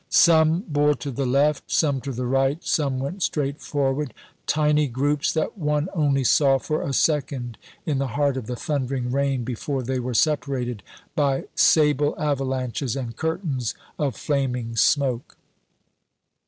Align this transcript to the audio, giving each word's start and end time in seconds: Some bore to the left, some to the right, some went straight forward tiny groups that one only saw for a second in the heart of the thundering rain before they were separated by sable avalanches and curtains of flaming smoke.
Some 0.09 0.61
bore 0.67 0.95
to 0.95 1.11
the 1.11 1.27
left, 1.27 1.69
some 1.69 2.01
to 2.01 2.11
the 2.11 2.25
right, 2.25 2.57
some 2.63 2.97
went 2.97 3.21
straight 3.21 3.59
forward 3.61 4.15
tiny 4.47 4.87
groups 4.87 5.31
that 5.33 5.59
one 5.59 5.89
only 5.93 6.23
saw 6.23 6.57
for 6.57 6.81
a 6.81 6.91
second 6.91 7.59
in 7.85 7.99
the 7.99 8.07
heart 8.17 8.35
of 8.35 8.47
the 8.47 8.55
thundering 8.55 9.11
rain 9.11 9.43
before 9.43 9.83
they 9.83 9.99
were 9.99 10.15
separated 10.15 10.81
by 11.15 11.43
sable 11.53 12.15
avalanches 12.19 12.95
and 12.95 13.15
curtains 13.15 13.75
of 13.99 14.15
flaming 14.15 14.75
smoke. 14.75 15.37